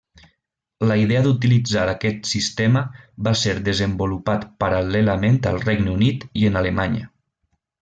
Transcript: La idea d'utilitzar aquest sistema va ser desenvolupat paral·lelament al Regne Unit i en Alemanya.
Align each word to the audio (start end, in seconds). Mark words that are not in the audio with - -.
La 0.91 0.95
idea 1.01 1.19
d'utilitzar 1.25 1.83
aquest 1.91 2.25
sistema 2.29 2.83
va 3.29 3.35
ser 3.43 3.53
desenvolupat 3.69 4.49
paral·lelament 4.65 5.39
al 5.53 5.63
Regne 5.69 5.95
Unit 6.01 6.27
i 6.43 6.51
en 6.51 6.61
Alemanya. 6.65 7.07